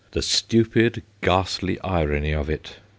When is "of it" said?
2.33-2.77